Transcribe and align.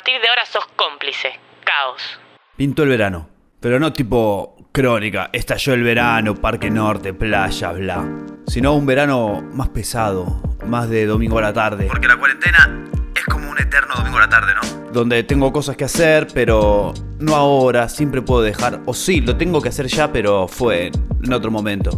partir 0.00 0.18
de 0.22 0.28
ahora 0.30 0.46
sos 0.46 0.64
cómplice. 0.76 1.28
Caos. 1.62 2.18
Pintó 2.56 2.84
el 2.84 2.88
verano. 2.88 3.28
Pero 3.60 3.78
no 3.78 3.92
tipo 3.92 4.56
crónica, 4.72 5.28
estalló 5.30 5.74
el 5.74 5.82
verano, 5.82 6.34
Parque 6.34 6.70
Norte, 6.70 7.12
playa, 7.12 7.72
bla. 7.72 8.08
Sino 8.46 8.72
un 8.72 8.86
verano 8.86 9.46
más 9.52 9.68
pesado, 9.68 10.40
más 10.64 10.88
de 10.88 11.04
domingo 11.04 11.38
a 11.38 11.42
la 11.42 11.52
tarde. 11.52 11.86
Porque 11.86 12.08
la 12.08 12.16
cuarentena 12.16 12.86
es 13.14 13.24
como 13.26 13.50
un 13.50 13.58
eterno 13.58 13.94
domingo 13.94 14.16
a 14.16 14.20
la 14.22 14.28
tarde, 14.30 14.54
¿no? 14.54 14.90
Donde 14.90 15.22
tengo 15.24 15.52
cosas 15.52 15.76
que 15.76 15.84
hacer, 15.84 16.28
pero 16.32 16.94
no 17.18 17.36
ahora, 17.36 17.86
siempre 17.90 18.22
puedo 18.22 18.40
dejar. 18.40 18.80
O 18.86 18.94
sí, 18.94 19.20
lo 19.20 19.36
tengo 19.36 19.60
que 19.60 19.68
hacer 19.68 19.86
ya, 19.88 20.10
pero 20.10 20.48
fue 20.48 20.90
en 21.22 21.32
otro 21.34 21.50
momento. 21.50 21.90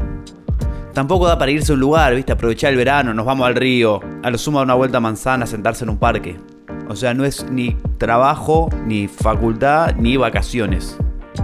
Tampoco 0.92 1.28
da 1.28 1.38
para 1.38 1.52
irse 1.52 1.70
a 1.70 1.76
un 1.76 1.80
lugar, 1.80 2.16
¿viste? 2.16 2.32
Aprovechar 2.32 2.72
el 2.72 2.78
verano, 2.78 3.14
nos 3.14 3.24
vamos 3.24 3.46
al 3.46 3.54
río, 3.54 4.00
a 4.24 4.28
lo 4.28 4.38
sumo 4.38 4.58
a 4.58 4.62
una 4.64 4.74
vuelta 4.74 4.98
a 4.98 5.00
manzana, 5.00 5.46
sentarse 5.46 5.84
en 5.84 5.90
un 5.90 5.98
parque. 5.98 6.36
O 6.92 6.96
sea, 6.96 7.14
no 7.14 7.24
es 7.24 7.46
ni 7.50 7.74
trabajo, 7.96 8.68
ni 8.86 9.08
facultad, 9.08 9.94
ni 9.96 10.18
vacaciones. 10.18 10.98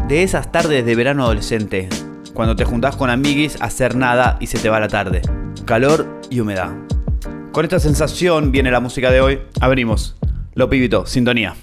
De 0.06 0.22
esas 0.22 0.52
tardes 0.52 0.84
de 0.84 0.94
verano 0.94 1.24
adolescente, 1.24 1.88
cuando 2.34 2.54
te 2.54 2.66
juntás 2.66 2.96
con 2.96 3.08
amiguis 3.08 3.56
hacer 3.62 3.96
nada 3.96 4.36
y 4.40 4.48
se 4.48 4.58
te 4.58 4.68
va 4.68 4.78
la 4.78 4.88
tarde. 4.88 5.22
Calor 5.64 6.20
y 6.28 6.40
humedad. 6.40 6.68
Con 7.52 7.64
esta 7.64 7.80
sensación 7.80 8.52
viene 8.52 8.70
la 8.70 8.80
música 8.80 9.10
de 9.10 9.22
hoy. 9.22 9.40
Abrimos. 9.58 10.16
Lo 10.52 10.68
pibito, 10.68 11.06
sintonía. 11.06 11.56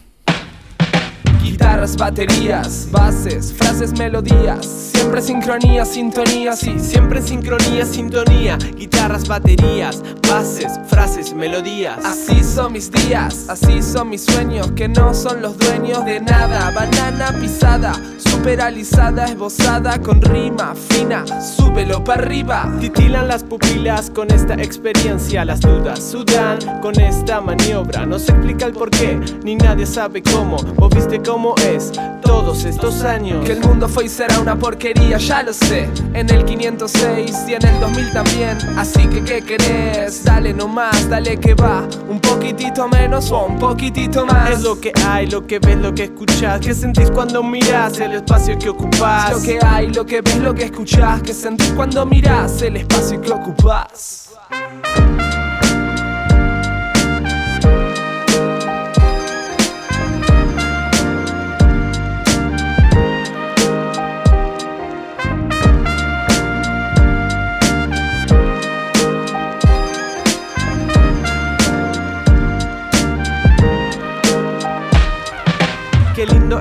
Guitarras, 1.43 1.95
baterías, 1.95 2.89
bases, 2.91 3.53
frases, 3.53 3.95
melodías. 3.99 4.65
Siempre 4.65 5.21
sincronía, 5.21 5.85
sintonía, 5.85 6.55
sí. 6.55 6.79
Siempre 6.79 7.21
sincronía, 7.21 7.85
sintonía. 7.85 8.57
Guitarras, 8.75 9.27
baterías, 9.27 10.01
bases, 10.27 10.79
frases, 10.87 11.33
melodías. 11.33 11.99
Así 12.03 12.43
son 12.43 12.73
mis 12.73 12.91
días, 12.91 13.45
así 13.49 13.81
son 13.81 14.09
mis 14.09 14.23
sueños, 14.23 14.71
que 14.75 14.87
no 14.87 15.13
son 15.13 15.41
los 15.41 15.57
dueños 15.57 16.05
de 16.05 16.19
nada. 16.19 16.71
Banana 16.71 17.35
pisada, 17.39 17.93
superalizada, 18.17 19.25
esbozada 19.25 19.99
con 19.99 20.21
rima 20.21 20.73
fina. 20.75 21.25
Súbelo 21.41 22.03
para 22.03 22.21
arriba. 22.21 22.71
Titilan 22.79 23.27
las 23.27 23.43
pupilas 23.43 24.09
con 24.09 24.31
esta 24.31 24.55
experiencia. 24.55 25.45
Las 25.45 25.61
dudas 25.61 26.03
sudan 26.03 26.59
con 26.81 26.99
esta 26.99 27.41
maniobra. 27.41 28.05
No 28.05 28.19
se 28.19 28.31
explica 28.31 28.65
el 28.65 28.73
por 28.73 28.89
qué, 28.89 29.19
ni 29.43 29.55
nadie 29.55 29.85
sabe 29.85 30.21
cómo. 30.21 30.57
Vos 30.75 30.93
viste 30.93 31.21
cómo 31.21 31.55
es 31.67 31.91
todos 32.21 32.65
estos 32.65 33.03
años. 33.03 33.45
Que 33.45 33.53
el 33.53 33.61
mundo 33.61 33.87
fue 33.87 34.05
y 34.05 34.09
será 34.09 34.39
una 34.39 34.57
porquería, 34.57 35.17
ya 35.17 35.43
lo 35.43 35.53
sé. 35.53 35.89
En 36.13 36.29
el 36.29 36.45
506 36.45 37.45
y 37.47 37.53
en 37.53 37.65
el 37.65 37.79
2000 37.79 38.11
también. 38.11 38.57
Así 38.77 39.07
que, 39.07 39.23
¿qué 39.23 39.41
querés? 39.41 40.14
Dale 40.23 40.53
nomás, 40.53 41.09
dale 41.09 41.37
que 41.37 41.53
va. 41.53 41.87
Un 42.09 42.19
poquitito 42.19 42.87
menos 42.87 43.31
o 43.31 43.45
un 43.45 43.59
poquitito 43.59 44.25
más. 44.25 44.51
Es 44.51 44.61
lo 44.61 44.79
que 44.79 44.91
hay, 45.07 45.27
lo 45.27 45.45
que 45.45 45.59
ves, 45.59 45.77
lo 45.77 45.93
que 45.93 46.05
escuchas. 46.05 46.59
¿Qué 46.59 46.73
sentís 46.73 47.11
cuando 47.11 47.43
miras 47.43 47.99
el 47.99 48.13
espacio 48.13 48.57
que 48.57 48.69
ocupas? 48.69 49.31
Lo 49.31 49.41
que 49.41 49.59
hay, 49.63 49.87
lo 49.91 50.05
que 50.05 50.21
ves, 50.21 50.37
lo 50.37 50.53
que 50.53 50.65
escuchas. 50.65 51.21
¿Qué 51.21 51.33
sentís 51.33 51.71
cuando 51.71 52.05
miras 52.05 52.61
el 52.61 52.77
espacio 52.77 53.21
que 53.21 53.31
ocupas? 53.31 54.24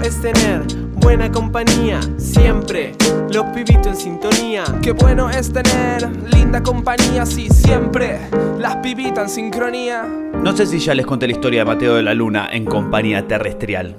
Es 0.05 0.21
tener 0.21 0.63
buena 0.97 1.33
compañía, 1.33 1.99
siempre 2.19 2.93
los 3.33 3.47
pibitos 3.47 3.87
en 3.87 3.97
sintonía. 3.97 4.65
Qué 4.83 4.93
bueno 4.93 5.31
es 5.31 5.51
tener 5.51 6.11
linda 6.27 6.63
compañía, 6.63 7.25
sí, 7.25 7.49
siempre 7.49 8.19
las 8.59 8.77
pibitas 8.77 9.25
en 9.25 9.29
sincronía. 9.31 10.05
No 10.35 10.55
sé 10.55 10.67
si 10.67 10.79
ya 10.79 10.95
les 10.95 11.07
conté 11.07 11.27
la 11.27 11.33
historia 11.33 11.61
de 11.61 11.65
Mateo 11.65 11.95
de 11.95 12.03
la 12.03 12.13
Luna 12.13 12.51
en 12.53 12.67
compañía 12.67 13.27
terrestrial. 13.27 13.97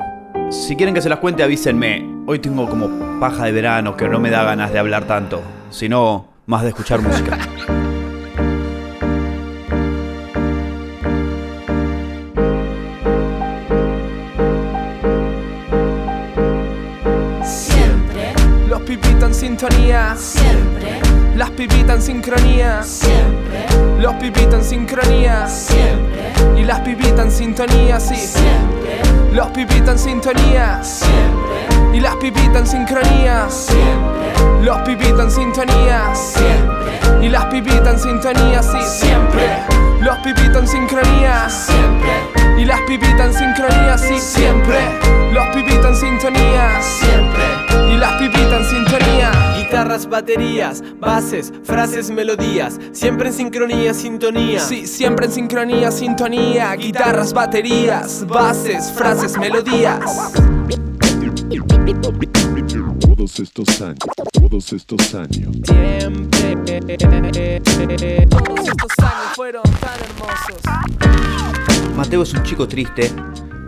Si 0.52 0.75
quieren 0.75 0.94
que 0.94 1.02
se 1.02 1.09
las 1.09 1.18
cuente, 1.18 1.41
avísenme. 1.41 2.07
Hoy 2.28 2.38
tengo 2.38 2.69
como 2.69 3.19
paja 3.19 3.46
de 3.46 3.51
verano 3.51 3.97
que 3.97 4.07
no 4.07 4.19
me 4.19 4.30
da 4.30 4.44
ganas 4.44 4.72
de 4.72 4.78
hablar 4.78 5.06
tanto, 5.06 5.41
sino 5.72 6.28
más 6.46 6.62
de 6.62 6.69
escuchar 6.69 7.01
música. 7.01 7.40
sincronía, 22.25 22.81
siempre, 22.81 23.68
los 24.00 24.16
pibitas 24.16 24.56
en 24.56 24.63
sincronía. 24.63 25.47
Siempre, 25.47 26.34
y 26.58 26.63
las 26.63 26.80
pibitas 26.80 27.25
en 27.25 27.31
sintonía, 27.31 28.00
sí. 28.00 28.16
siempre, 28.16 29.31
Los 29.31 29.47
pibitas 29.50 29.90
en 29.90 30.00
sintonía. 30.00 30.84
Siempre, 30.84 31.94
y 31.94 32.00
las 32.00 32.16
pibitas 32.16 32.56
en 32.56 32.68
sincronía, 32.68 33.46
siempre, 33.47 34.63
los 34.63 34.80
pibitas 34.80 35.25
en 35.25 35.31
sintonía. 35.31 36.16
Siempre, 36.16 37.00
y 37.22 37.30
las 37.30 37.46
pibitas 37.46 37.94
en 37.94 38.00
sintonía, 38.00 38.63
sí. 38.63 38.78
Siempre. 38.81 39.59
Los 40.02 40.18
pibitas 40.18 40.57
en 40.57 40.68
sincronía. 40.68 41.47
Siempre, 41.47 42.09
y 42.57 42.66
las 42.66 42.81
pibitas 42.88 43.28
en 43.28 43.34
sincronía, 43.36 43.97
sí. 44.00 44.19
Siempre. 44.19 44.80
Los 45.31 45.46
pibitas 45.50 45.86
en 45.86 45.96
sintonía. 45.96 46.81
Siempre, 46.81 47.94
y 47.94 47.97
las 47.97 48.13
pibitas 48.13 48.62
en 48.62 48.66
sintonía. 48.66 49.44
Guitarras, 49.66 50.08
baterías, 50.08 50.84
bases, 51.00 51.52
frases, 51.64 52.12
melodías. 52.12 52.80
Siempre 52.92 53.30
en 53.30 53.34
sincronía, 53.34 53.96
sintonía. 53.96 54.59
Sí, 54.59 54.86
siempre 54.86 55.26
en 55.26 55.31
sincronía, 55.31 55.90
sintonía, 55.90 56.72
guitarras, 56.76 57.34
baterías, 57.34 58.28
bases, 58.28 58.92
frases, 58.92 59.36
melodías. 59.40 60.34
Todos 63.00 63.40
estos 63.40 63.81
años, 63.81 63.98
todos 64.31 64.72
estos 64.72 65.16
años, 65.16 65.56
Siempre. 65.66 66.80
Todos 68.30 68.68
estos 68.68 69.00
años 69.00 69.36
fueron 69.36 69.64
tan 69.64 70.00
hermosos. 70.00 70.62
Mateo 71.96 72.22
es 72.22 72.34
un 72.36 72.44
chico 72.44 72.68
triste, 72.68 73.12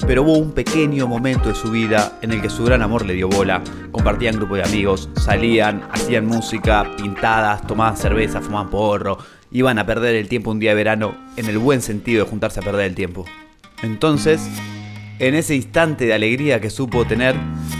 pero 0.07 0.23
hubo 0.23 0.37
un 0.37 0.53
pequeño 0.53 1.05
momento 1.05 1.49
de 1.49 1.55
su 1.55 1.69
vida 1.69 2.13
en 2.21 2.31
el 2.31 2.41
que 2.41 2.49
su 2.49 2.63
gran 2.63 2.81
amor 2.81 3.05
le 3.05 3.13
dio 3.13 3.27
bola. 3.27 3.61
Compartían 3.91 4.37
grupo 4.37 4.55
de 4.55 4.63
amigos, 4.63 5.09
salían, 5.17 5.83
hacían 5.91 6.25
música, 6.25 6.89
pintadas, 6.95 7.67
tomaban 7.67 7.97
cerveza, 7.97 8.39
fumaban 8.39 8.69
porro, 8.69 9.17
iban 9.51 9.77
a 9.79 9.85
perder 9.85 10.15
el 10.15 10.29
tiempo 10.29 10.51
un 10.51 10.59
día 10.59 10.71
de 10.71 10.75
verano 10.75 11.13
en 11.35 11.47
el 11.47 11.57
buen 11.57 11.81
sentido 11.81 12.23
de 12.23 12.29
juntarse 12.29 12.61
a 12.61 12.63
perder 12.63 12.85
el 12.85 12.95
tiempo. 12.95 13.25
Entonces, 13.83 14.49
en 15.19 15.35
ese 15.35 15.55
instante 15.55 16.05
de 16.05 16.13
alegría 16.13 16.61
que 16.61 16.69
supo 16.69 17.05
tener, 17.05 17.35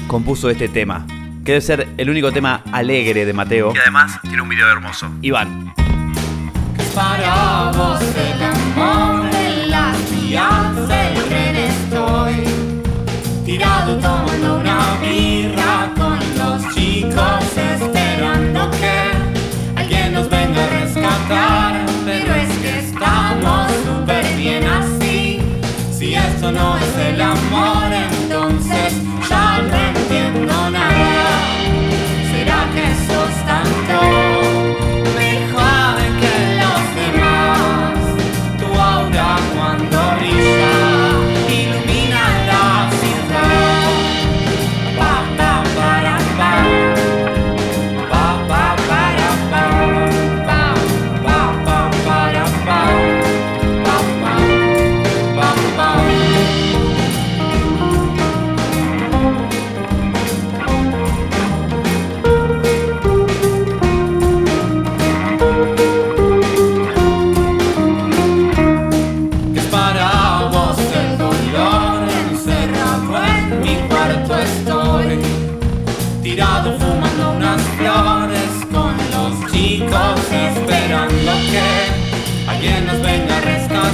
compuso 0.08 0.50
este 0.50 0.68
tema, 0.68 1.08
que 1.46 1.54
debe 1.54 1.62
ser 1.62 1.88
el 1.96 2.10
único 2.10 2.34
tema 2.34 2.62
alegre 2.74 3.26
de 3.26 3.32
Mateo. 3.32 3.72
Y 3.74 3.78
además 3.78 4.20
tiene 4.24 4.42
un 4.42 4.50
video 4.50 4.70
hermoso. 4.70 5.10
Iván. 5.22 5.74
para 6.94 7.72
vos 7.74 8.02
el 8.02 8.44
amor 8.44 9.32
de 9.32 9.38
tren 10.28 10.88
estoy 10.88 10.97
tirado 13.48 13.96
tomando 14.00 14.58
una 14.58 14.98
birra 15.02 15.94
con 15.96 16.20
los 16.38 16.76
chicos 16.76 17.46
esperando 17.56 18.70
que 18.72 19.80
alguien 19.80 20.12
nos 20.12 20.30
venga 20.30 20.66
a 20.66 20.70
rescatar. 20.82 21.86
Pero 22.04 22.36
es 22.36 22.58
que 22.58 22.80
estamos 22.80 23.72
súper 23.86 24.26
bien 24.36 24.66
así. 24.66 25.40
Si 25.98 26.14
esto 26.14 26.52
no 26.52 26.78
es 26.78 26.98
el 27.10 27.22
amor 27.22 27.77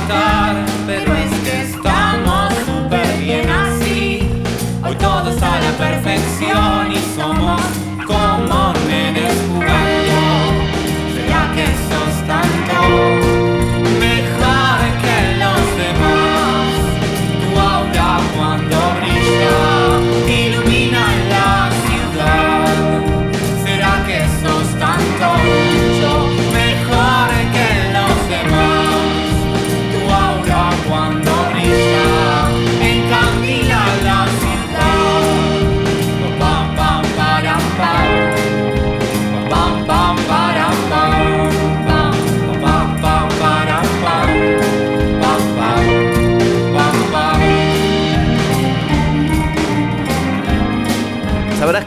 cantar. 0.07 0.72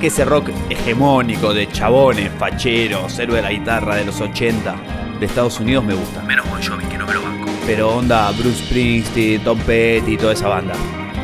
ese 0.07 0.25
rock 0.25 0.51
hegemónico 0.71 1.53
de 1.53 1.67
chabones, 1.69 2.31
facheros, 2.39 3.19
héroe 3.19 3.37
de 3.37 3.43
la 3.43 3.51
guitarra 3.51 3.97
de 3.97 4.05
los 4.05 4.21
80 4.21 4.77
de 5.19 5.27
Estados 5.27 5.59
Unidos 5.59 5.85
me 5.85 5.95
gusta. 5.95 6.23
Menos 6.23 6.49
Bon 6.49 6.63
Jovi, 6.63 6.85
que 6.85 6.97
no 6.97 7.07
me 7.07 7.15
lo 7.15 7.23
banco. 7.23 7.51
Pero 7.67 7.97
onda 7.97 8.31
Bruce 8.33 8.65
Springsteen, 8.65 9.43
Tom 9.43 9.59
Petty 9.61 10.13
y 10.13 10.17
toda 10.17 10.33
esa 10.33 10.49
banda. 10.49 10.75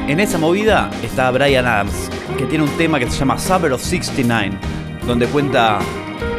En 0.08 0.19
esa 0.19 0.37
movida 0.37 0.90
está 1.02 1.31
Brian 1.31 1.64
Adams, 1.64 2.11
que 2.37 2.44
tiene 2.46 2.64
un 2.64 2.70
tema 2.70 2.99
que 2.99 3.08
se 3.08 3.19
llama 3.19 3.38
Summer 3.38 3.73
of 3.73 3.82
69, 3.82 4.50
donde 5.06 5.26
cuenta 5.29 5.79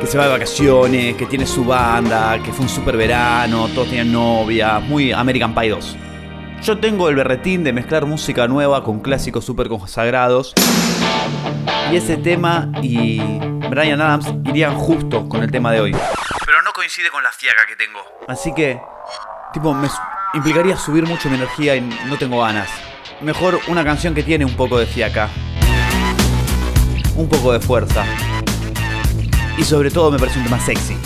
que 0.02 0.06
se 0.06 0.18
va 0.18 0.26
de 0.26 0.32
vacaciones, 0.32 1.16
que 1.16 1.26
tiene 1.26 1.46
su 1.46 1.64
banda, 1.64 2.38
que 2.44 2.52
fue 2.52 2.64
un 2.64 2.70
super 2.70 2.98
verano, 2.98 3.70
todos 3.70 3.88
tenían 3.88 4.12
novia, 4.12 4.80
muy 4.80 5.14
American 5.14 5.56
Pie 5.56 5.70
2. 5.70 5.98
Yo 6.62 6.78
tengo 6.78 7.08
el 7.08 7.16
berretín 7.16 7.64
de 7.64 7.72
mezclar 7.72 8.06
música 8.06 8.50
nueva 8.50 8.84
con 8.84 9.00
clásicos 9.00 9.46
super 9.46 9.70
consagrados. 9.70 10.54
Y 11.94 11.98
ese 11.98 12.18
tema 12.18 12.72
y 12.82 13.20
Brian 13.70 14.02
Adams 14.02 14.26
irían 14.46 14.74
justo 14.74 15.30
con 15.30 15.44
el 15.44 15.52
tema 15.52 15.72
de 15.72 15.80
hoy. 15.80 15.92
Pero 16.44 16.64
no 16.64 16.72
coincide 16.74 17.12
con 17.12 17.22
la 17.22 17.32
fiaca 17.32 17.68
que 17.68 17.76
tengo. 17.76 18.00
Así 18.28 18.52
que, 18.52 18.82
tipo, 19.54 19.76
me 19.76 19.88
implicaría 20.34 20.76
subir 20.76 21.06
mucho 21.06 21.30
mi 21.30 21.36
energía 21.36 21.76
y 21.76 21.82
no 21.82 22.18
tengo 22.18 22.42
ganas. 22.42 22.68
Mejor 23.22 23.60
una 23.68 23.84
canción 23.84 24.16
que 24.16 24.24
tiene 24.24 24.44
un 24.44 24.56
poco 24.56 24.80
de 24.80 24.88
fiaca. 24.88 25.30
Un 27.16 27.30
poco 27.30 27.54
de 27.54 27.60
fuerza. 27.60 28.04
Y 29.60 29.64
sobre 29.64 29.92
todo 29.92 30.10
me 30.10 30.18
parece 30.18 30.40
un 30.40 30.46
tema 30.46 30.60
sexy. 30.60 30.98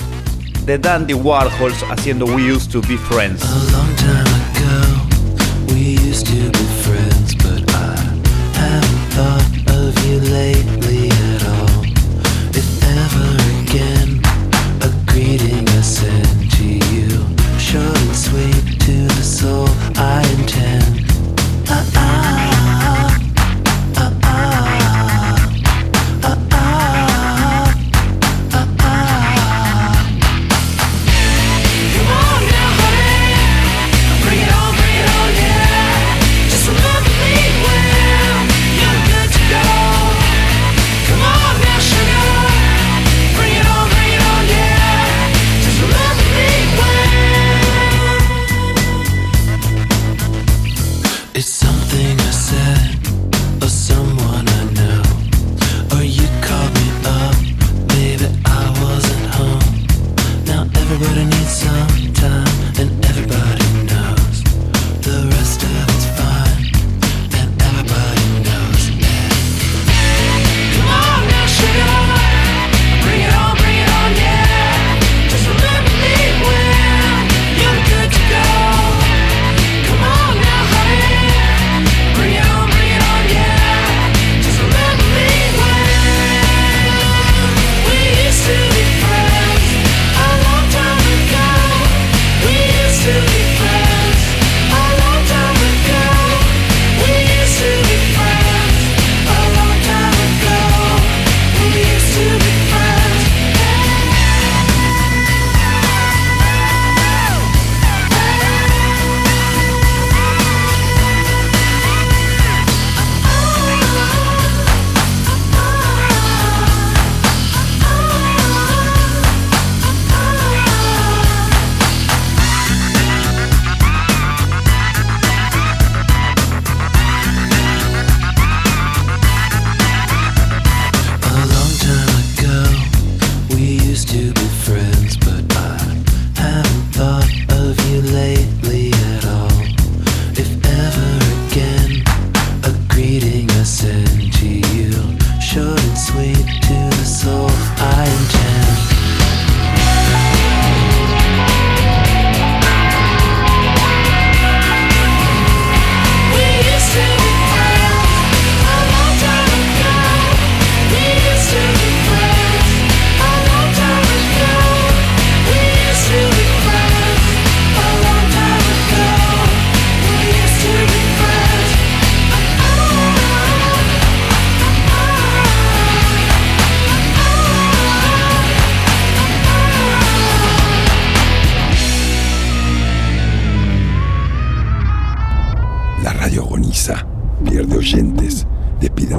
The 0.65 0.77
Dandy 0.77 1.15
Warhols 1.15 1.83
haciendo 1.89 2.23
We 2.27 2.49
Used 2.49 2.71
to 2.71 2.79
Be 2.87 2.97
Friends. 2.97 3.43
A 3.43 3.55
long 3.73 3.93
time 3.97 4.21
ago, 4.55 5.73
we 5.73 5.97
used 6.09 6.27
to 6.27 6.56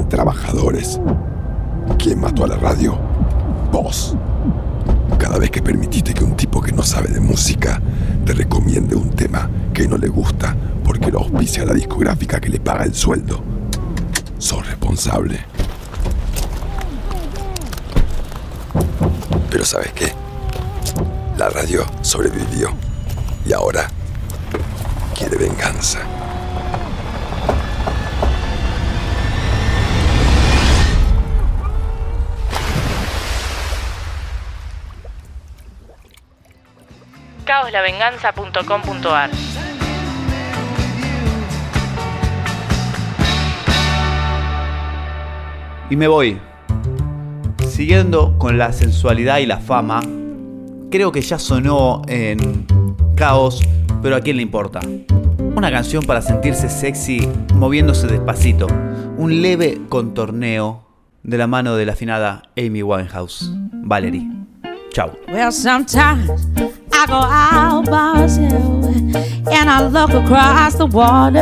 trabajadores. 0.09 0.99
¿Quién 1.97 2.19
mató 2.19 2.43
a 2.43 2.47
la 2.47 2.57
radio? 2.57 2.97
Vos. 3.71 4.15
Cada 5.17 5.37
vez 5.37 5.51
que 5.51 5.61
permitiste 5.61 6.13
que 6.13 6.23
un 6.23 6.35
tipo 6.35 6.61
que 6.61 6.71
no 6.71 6.83
sabe 6.83 7.09
de 7.09 7.19
música 7.19 7.81
te 8.25 8.33
recomiende 8.33 8.95
un 8.95 9.11
tema 9.11 9.49
que 9.73 9.87
no 9.87 9.97
le 9.97 10.07
gusta 10.07 10.55
porque 10.83 11.11
lo 11.11 11.19
auspicia 11.19 11.63
a 11.63 11.67
la 11.67 11.73
discográfica 11.73 12.39
que 12.41 12.49
le 12.49 12.59
paga 12.59 12.83
el 12.83 12.93
sueldo. 12.93 13.41
Sos 14.39 14.65
responsable. 14.65 15.39
Pero 19.49 19.65
¿sabes 19.65 19.91
qué? 19.93 20.13
La 21.37 21.49
radio 21.49 21.85
sobrevivió 22.01 22.69
y 23.45 23.53
ahora 23.53 23.87
quiere 25.15 25.37
venganza. 25.37 25.99
caoslavenganza.com.ar 37.59 39.29
Y 45.89 45.95
me 45.95 46.07
voy. 46.07 46.39
Siguiendo 47.67 48.37
con 48.37 48.57
la 48.57 48.71
sensualidad 48.73 49.39
y 49.39 49.45
la 49.45 49.57
fama, 49.57 50.01
creo 50.91 51.11
que 51.11 51.21
ya 51.21 51.39
sonó 51.39 52.03
en 52.07 52.65
Caos, 53.15 53.61
pero 54.01 54.15
a 54.15 54.21
quién 54.21 54.37
le 54.37 54.43
importa. 54.43 54.81
Una 55.55 55.71
canción 55.71 56.03
para 56.03 56.21
sentirse 56.21 56.69
sexy 56.69 57.27
moviéndose 57.55 58.07
despacito. 58.07 58.67
Un 59.17 59.41
leve 59.41 59.81
contorneo 59.89 60.85
de 61.23 61.37
la 61.37 61.47
mano 61.47 61.75
de 61.75 61.85
la 61.85 61.93
afinada 61.93 62.43
Amy 62.55 62.83
Winehouse. 62.83 63.51
Valerie. 63.73 64.27
Chao. 64.91 65.11
Well, 65.27 65.51
I 67.01 67.05
go 67.05 67.13
out 67.13 67.85
by 67.85 68.27
and 69.53 69.69
I 69.69 69.87
look 69.87 70.09
across 70.09 70.75
the 70.75 70.85
water. 70.85 71.39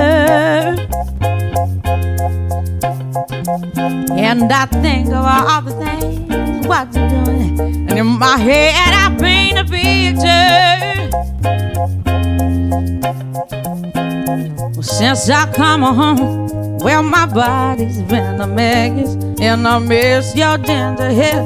And 4.14 4.54
I 4.54 4.66
think 4.68 5.08
of 5.08 5.26
all 5.26 5.62
the 5.64 5.72
things 5.72 6.68
what 6.68 6.94
you're 6.94 7.10
doing. 7.10 7.60
And 7.90 7.98
in 7.98 8.06
my 8.06 8.38
head, 8.38 8.94
I 8.94 9.18
paint 9.18 9.58
a 9.58 9.64
picture. 9.66 11.10
Well, 14.76 14.84
since 14.84 15.28
I 15.28 15.52
come 15.54 15.82
home, 15.82 16.78
well, 16.78 17.02
my 17.02 17.26
body's 17.26 18.04
been 18.04 18.42
a 18.42 18.46
mess. 18.46 19.16
And 19.42 19.68
I 19.68 19.80
miss 19.80 20.36
your 20.36 20.60
ginger 20.60 21.10
hair 21.10 21.42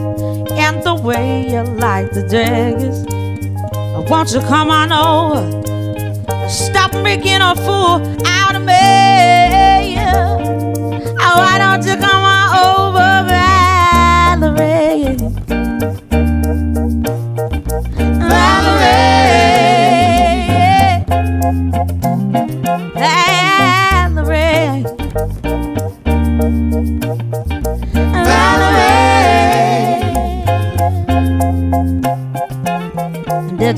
and 0.52 0.84
the 0.84 0.96
way 0.96 1.50
you 1.50 1.62
like 1.62 2.12
the 2.12 2.24
daggers. 2.24 3.21
Won't 4.12 4.34
you 4.34 4.42
come 4.42 4.70
on 4.70 4.92
over? 4.92 5.40
Stop 6.50 6.94
making 6.96 7.42
a 7.42 7.56
fool 7.56 8.04
out 8.26 8.58
of 8.58 8.64
me. 8.64 8.81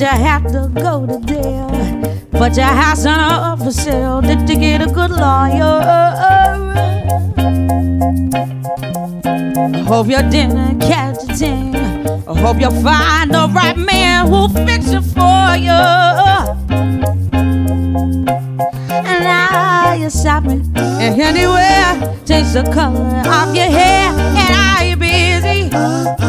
You 0.03 0.09
have 0.09 0.43
to 0.51 0.69
go 0.81 1.05
to 1.05 1.17
jail? 1.25 1.69
But 2.31 2.57
your 2.57 2.65
house 2.65 3.05
on 3.05 3.17
up 3.17 3.59
for 3.59 3.71
sale. 3.71 4.19
Did 4.19 4.49
you 4.49 4.57
get 4.57 4.81
a 4.81 4.87
good 4.87 5.11
lawyer? 5.11 5.79
I 9.55 9.83
hope 9.87 10.07
you 10.07 10.21
didn't 10.29 10.81
catch 10.81 11.23
a 11.23 11.33
thing. 11.33 11.75
I 12.27 12.37
hope 12.37 12.59
you 12.59 12.69
find 12.81 13.31
the 13.31 13.47
right 13.55 13.77
man 13.77 14.27
who'll 14.27 14.49
fix 14.49 14.91
it 14.91 15.03
for 15.15 15.55
you. 15.55 15.81
And 19.09 19.19
now 19.23 19.93
you're 19.93 20.09
shopping 20.09 20.69
and 20.75 21.21
anywhere. 21.21 22.17
Change 22.25 22.51
the 22.51 22.63
color 22.73 23.05
of 23.39 23.55
your 23.55 23.71
hair. 23.79 24.11
And 24.11 24.53
are 24.53 24.83
you 24.83 24.97
busy? 24.97 26.22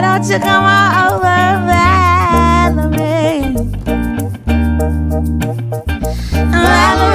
Don't 0.00 0.24
you 0.30 0.38
come 0.38 0.64
on 0.64 1.12
over, 1.12 1.40
Valerie? 1.68 3.52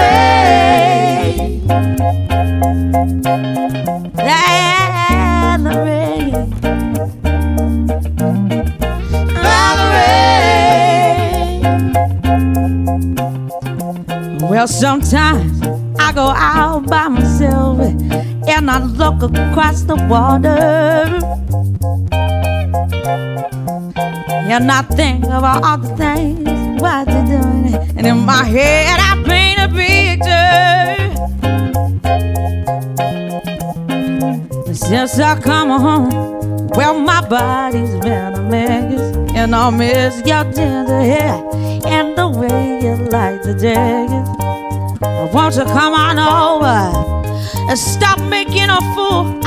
Valerie. 0.06 0.76
Valerie. 5.34 6.32
Valerie. 9.42 10.00
Well, 14.42 14.68
sometimes 14.68 15.62
I 16.00 16.12
go 16.14 16.30
out 16.30 16.88
by 16.88 17.08
myself 17.08 17.80
and 17.80 18.70
I 18.70 18.78
look 18.84 19.24
across 19.24 19.82
the 19.82 19.96
water. 20.08 21.25
And 24.48 24.68
not 24.68 24.88
think 24.90 25.26
about 25.26 25.64
all 25.64 25.78
the 25.80 25.96
things 25.98 26.48
what 26.80 27.08
you're 27.08 27.26
doing. 27.26 27.74
It. 27.74 27.98
And 27.98 28.06
in 28.06 28.20
my 28.20 28.44
head, 28.44 29.00
I 29.02 29.24
paint 29.26 29.60
a 29.60 29.68
picture. 29.68 30.36
Since 34.74 35.20
I 35.20 35.40
come 35.42 35.70
home, 35.70 36.68
well, 36.70 37.00
my 37.00 37.28
body's 37.28 37.96
been 38.02 38.34
a 38.36 38.42
mess. 38.42 39.16
And 39.36 39.56
I 39.56 39.70
miss 39.72 40.18
your 40.26 40.44
ginger 40.44 41.02
hair 41.02 41.42
and 41.86 42.16
the 42.18 42.28
way 42.30 42.80
you 42.84 42.96
like 43.10 43.42
the 43.42 43.54
jagged. 43.54 44.12
Won't 45.34 45.56
you 45.56 45.66
come 45.66 45.94
on 45.94 46.20
over 46.20 46.92
and 47.70 47.78
stop 47.78 48.20
making 48.22 48.70
a 48.70 48.80
fool 48.94 49.45